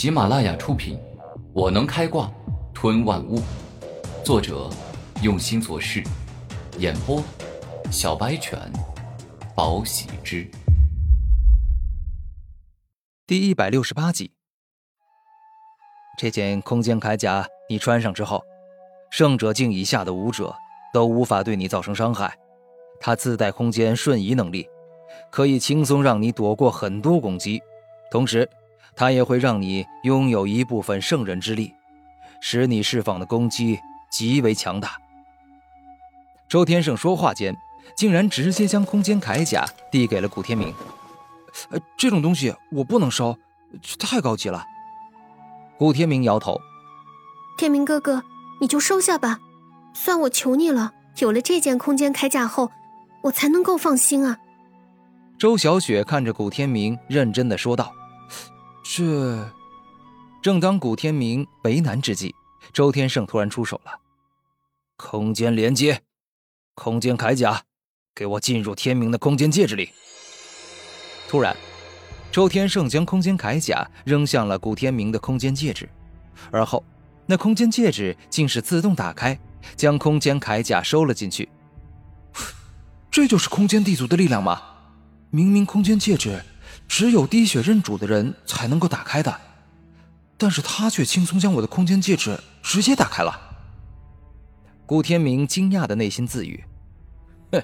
[0.00, 0.96] 喜马拉雅出品，
[1.52, 2.32] 《我能开挂
[2.72, 3.38] 吞万物》，
[4.24, 4.70] 作者
[5.22, 6.02] 用心做事，
[6.78, 7.22] 演播
[7.92, 8.58] 小白犬，
[9.54, 10.50] 宝喜之，
[13.26, 14.32] 第一百六十八集。
[16.16, 18.42] 这件空间铠甲你穿上之后，
[19.10, 20.56] 圣者境以下的武者
[20.94, 22.34] 都无法对你造成伤害。
[22.98, 24.66] 它自带空间瞬移能力，
[25.30, 27.60] 可以轻松让你躲过很多攻击，
[28.10, 28.48] 同时。
[28.96, 31.74] 它也会让你拥有一部分圣人之力，
[32.40, 34.98] 使你释放的攻击极为强大。
[36.48, 37.56] 周天胜说话间，
[37.96, 40.74] 竟然直接将空间铠甲递给了古天明。
[41.70, 43.36] 呃，这种东西我不能收，
[43.98, 44.64] 太高级了。
[45.78, 46.60] 古天明摇头
[47.56, 48.22] ：“天明哥哥，
[48.60, 49.38] 你就收下吧，
[49.94, 50.92] 算我求你了。
[51.18, 52.70] 有了这件空间铠甲后，
[53.22, 54.38] 我才能够放心啊。”
[55.38, 57.92] 周小雪看着古天明，认真的说道。
[58.92, 59.48] 这，
[60.42, 62.34] 正当古天明为难之际，
[62.72, 64.00] 周天胜突然出手了。
[64.96, 66.02] 空间连接，
[66.74, 67.62] 空间铠甲，
[68.12, 69.90] 给我进入天明的空间戒指里。
[71.28, 71.56] 突然，
[72.32, 75.88] 周天胜将空间铠甲扔向了古天明的空间戒指，
[76.50, 76.84] 而后
[77.26, 79.38] 那空间戒指竟是自动打开，
[79.76, 81.48] 将空间铠甲收了进去。
[83.08, 84.60] 这就是空间地族的力量吗？
[85.30, 86.42] 明明空间戒指。
[86.88, 89.40] 只有滴血认主的人才能够打开的，
[90.36, 93.38] 但是他却轻松将我的空间戒指直接打开了。
[94.86, 96.64] 顾天明惊讶的内心自语
[97.52, 97.62] ：“哼，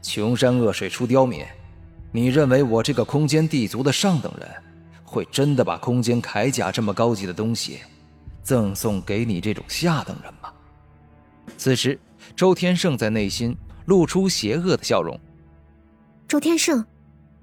[0.00, 1.44] 穷山恶水出刁民，
[2.10, 4.48] 你认为我这个空间地族的上等人，
[5.04, 7.80] 会真的把空间铠甲这么高级的东西，
[8.42, 10.50] 赠送给你这种下等人吗？”
[11.58, 11.98] 此时，
[12.36, 13.56] 周天胜在内心
[13.86, 15.18] 露出邪恶的笑容。
[16.26, 16.84] 周天胜。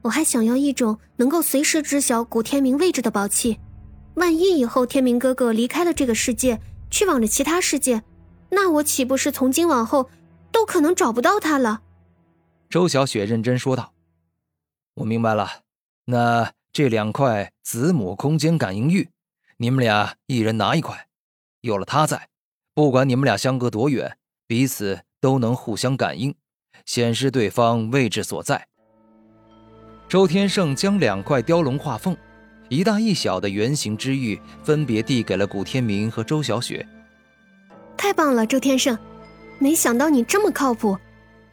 [0.05, 3.59] 我还想要一种能够随时知晓古天明位置的宝器，
[4.13, 6.61] 万一以后天明哥哥离开了这个世界，
[6.91, 8.03] 去往了其他世界，
[8.51, 10.11] 那我岂不是从今往后
[10.51, 11.81] 都可能找不到他了？
[12.69, 13.93] 周小雪认真说道
[14.93, 15.63] ：“我明白了，
[16.05, 19.09] 那这两块子母空间感应玉，
[19.57, 21.07] 你们俩一人拿一块。
[21.61, 22.29] 有了它在，
[22.75, 26.35] 不管你们俩相隔多远，彼此都能互相感应，
[26.85, 28.67] 显示对方位置所在。”
[30.07, 32.15] 周天胜将两块雕龙画凤、
[32.69, 36.85] 一大一小的圆形之玉分别递给了古天明和周小雪。
[37.97, 38.97] 太棒了，周天胜，
[39.57, 40.95] 没想到你这么靠谱。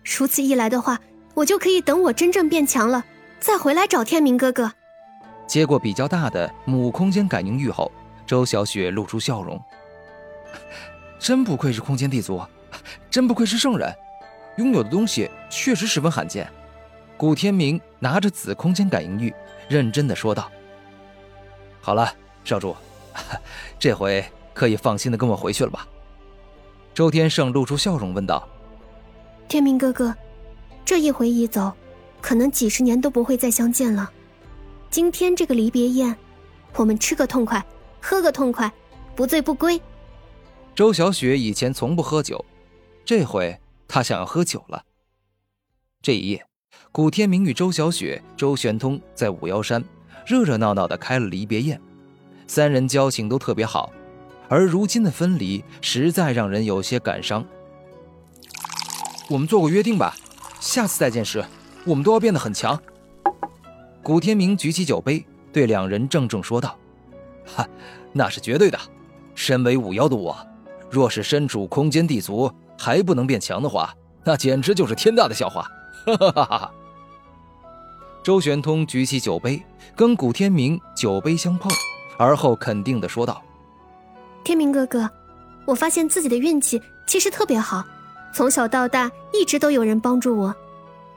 [0.05, 1.01] 如此一来的话，
[1.33, 3.03] 我就可以等我真正变强了，
[3.41, 4.71] 再回来找天明哥哥。
[5.47, 7.91] 接过比较大的母空间感应玉后，
[8.27, 9.61] 周小雪露出笑容。
[11.19, 12.43] 真不愧是空间帝族，
[13.11, 13.91] 真不愧是圣人，
[14.57, 16.47] 拥有的东西确实十分罕见。
[17.23, 19.33] 古天明拿着紫空间感应玉，
[19.69, 20.51] 认真的说道
[21.81, 22.13] ：“好了，
[22.43, 22.75] 少主，
[23.79, 25.87] 这回可以放心的跟我回去了吧？”
[26.93, 28.49] 周天胜露出笑容问道
[29.47, 30.13] ：“天明哥哥，
[30.85, 31.73] 这一回一走，
[32.21, 34.11] 可能几十年都不会再相见了。
[34.91, 36.17] 今天这个离别宴，
[36.75, 37.65] 我们吃个痛快，
[38.01, 38.69] 喝个痛快，
[39.15, 39.81] 不醉不归。”
[40.75, 42.45] 周小雪以前从不喝酒，
[43.05, 43.57] 这回
[43.87, 44.83] 她想要喝酒了。
[46.03, 46.45] 这一夜。
[46.95, 49.83] 古天明与周小雪、周玄通在五妖山
[50.27, 51.81] 热热闹闹的开了离别宴，
[52.47, 53.91] 三人交情都特别好，
[54.47, 57.43] 而如今的分离实在让人有些感伤。
[59.31, 60.15] 我们做个约定吧，
[60.61, 61.43] 下次再见时，
[61.87, 62.79] 我们都要变得很强。
[64.03, 66.77] 古天明举起酒杯，对两人郑重说道
[67.57, 67.67] ：“哈，
[68.13, 68.79] 那是绝对的。
[69.35, 70.37] 身为五妖的我，
[70.91, 75.67] 若是身处空间地族还不能变强的话，那简直就是天大的笑话。”
[76.05, 76.73] 哈哈哈哈
[78.23, 79.61] 周玄通举起酒杯，
[79.97, 81.73] 跟古天明酒杯相碰，
[82.17, 83.43] 而后肯定的说道
[84.45, 85.11] ：“天明哥哥，
[85.65, 87.83] 我发现自己的运气其实特别好，
[88.33, 90.55] 从小到大一直都有人帮助我。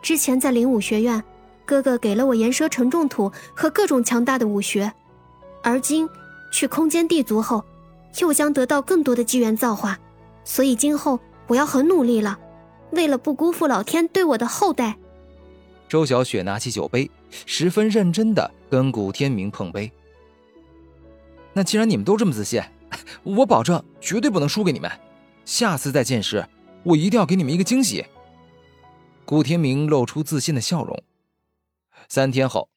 [0.01, 1.23] 之前在灵武学院，
[1.63, 4.91] 哥哥给了我岩蛇承重土和各种强大的武学，
[5.61, 6.09] 而今
[6.51, 7.63] 去空间地族后，
[8.19, 9.95] 又将得到更多的机缘造化，
[10.43, 12.39] 所以今后我要很努力了。
[12.93, 14.97] 为了不辜负老天对我的厚待。”
[15.87, 17.09] 周小雪拿起酒杯，
[17.45, 19.91] 十分认真的跟古天明碰杯。
[21.53, 22.61] 那既然你们都这么自信，
[23.23, 24.91] 我保证绝对不能输给你们。
[25.45, 26.45] 下次再见时，
[26.83, 28.05] 我一定要给你们一个惊喜。
[29.23, 31.03] 古天明露出自信的笑容。
[32.09, 32.69] 三天后，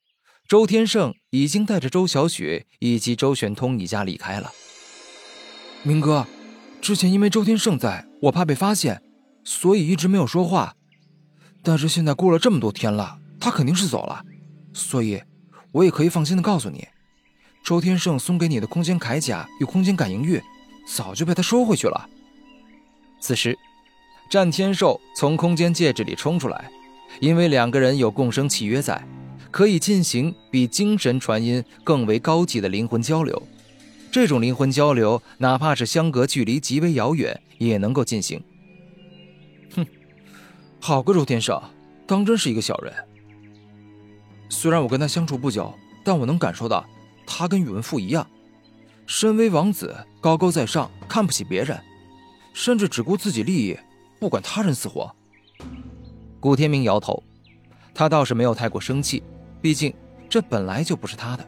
[0.47, 4.53] 周天胜已经带着周小雪以及周玄通一家离开了。
[5.83, 6.27] 明哥，
[6.81, 9.03] 之前因为周天胜在，我怕被发现，
[9.45, 10.75] 所以一直没有说话。
[11.63, 14.25] 但是现在过了这么多天了，他肯定是走了，
[14.73, 15.23] 所以，
[15.73, 16.87] 我也可以放心的告诉你，
[17.65, 20.43] 周天胜送给你的空间铠甲与空间感应玉，
[20.87, 22.09] 早就被他收回去了。
[23.21, 23.59] 此时，
[24.31, 26.71] 战天寿从空间戒指里冲出来，
[27.21, 29.07] 因为两个人有共生契约在，
[29.51, 33.43] 可以进行比精神传音更为高级的灵魂交流。
[34.11, 38.43] 这种灵魂交流，哪怕是相隔距离极为遥远，也能够进行。
[40.81, 41.61] 好个周天胜，
[42.07, 42.93] 当真是一个小人。
[44.49, 46.85] 虽然我跟他相处不久，但我能感受到，
[47.27, 48.27] 他跟宇文赋一样，
[49.07, 51.79] 身为王子，高高在上，看不起别人，
[52.55, 53.77] 甚至只顾自己利益，
[54.19, 55.15] 不管他人死活。
[56.41, 57.23] 古天明摇头，
[57.93, 59.23] 他倒是没有太过生气，
[59.61, 59.93] 毕竟
[60.29, 61.45] 这本来就不是他的。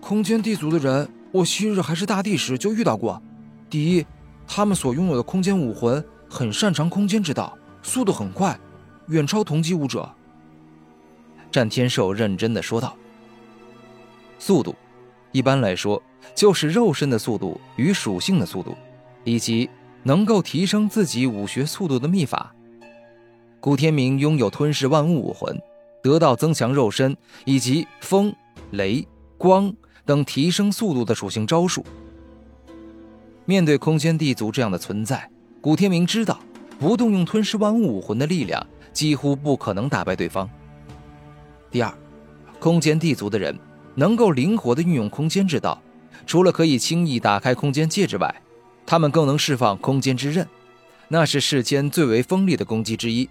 [0.00, 3.20] 空间地族的人，我昔日还是大帝时就遇到过。
[3.68, 4.06] 第一，
[4.46, 8.58] 他们所拥有的空间武魂很擅长空间之道，速度很快，
[9.08, 10.08] 远超同级武者。
[11.50, 12.96] 战天寿认真的说道
[14.38, 14.74] ：“速度，
[15.32, 16.02] 一般来说
[16.34, 18.76] 就是肉身的速度与属性的速度，
[19.24, 19.68] 以及
[20.02, 22.54] 能够提升自己武学速度的秘法。
[23.60, 25.60] 古天明拥有吞噬万物武魂，
[26.02, 28.34] 得到增强肉身以及风、
[28.70, 29.74] 雷、光。”
[30.08, 31.84] 等提升速度的属性招数。
[33.44, 35.30] 面对空间地族这样的存在，
[35.60, 36.38] 古天明知道
[36.78, 40.48] 不动用吞噬万物武魂的力量，几乎不可能打败对方。
[41.70, 41.92] 第二，
[42.60, 43.58] 空间地族的人
[43.96, 45.82] 能够灵活的运用空间之道，
[46.26, 48.42] 除了可以轻易打开空间戒指外，
[48.86, 50.48] 他们更能释放空间之刃，
[51.08, 53.28] 那是世间最为锋利的攻击之一。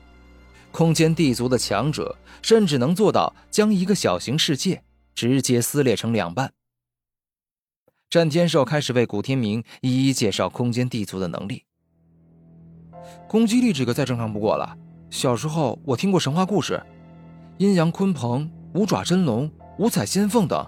[0.74, 4.84] 空间地族的强者甚至能做到将一个小型世界
[5.16, 6.52] 直接撕裂成两半。
[8.10, 11.64] 战天寿开始为古天明一一介绍空间地族的能力。
[13.28, 14.78] 攻击力这个再正常不过了。
[15.10, 16.82] 小时候我听过神话故事，
[17.58, 20.66] 阴阳鲲鹏、五爪真龙、五彩仙凤等，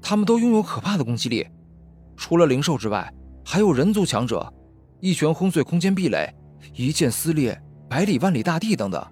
[0.00, 1.46] 他们都拥有可怕的攻击力。
[2.16, 3.12] 除了灵兽之外，
[3.44, 4.52] 还有人族强者，
[5.00, 6.34] 一拳轰碎空间壁垒，
[6.74, 9.04] 一剑撕裂百里万里大地等等。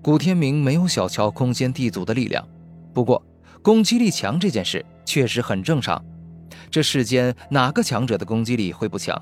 [0.00, 2.46] 古天明没有小瞧空间地族的力量，
[2.94, 3.22] 不过
[3.62, 4.84] 攻击力强这件事。
[5.04, 6.04] 确实很正常，
[6.70, 9.18] 这世间哪个强者的攻击力会不强？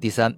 [0.00, 0.32] 第三，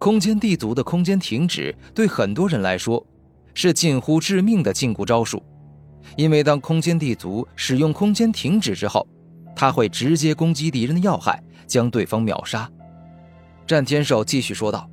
[0.00, 3.06] 空间地族的空间停止对很多人来说
[3.52, 5.42] 是近乎致命的禁锢招数，
[6.16, 9.06] 因为当空间地族使用空间停止之后，
[9.54, 12.66] 他会直接攻击敌人的要害，将对方秒杀。
[13.66, 14.88] 战天寿继续说道：“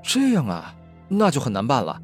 [0.00, 0.72] 这样啊，
[1.08, 2.00] 那就很难办了。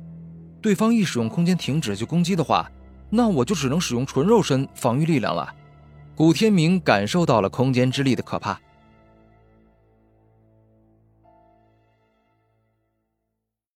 [0.61, 2.69] 对方一使用空间停止就攻击的话。”
[3.11, 5.55] 那我就只能使用纯肉身防御力量了。
[6.15, 8.61] 古天明感受到了空间之力的可怕，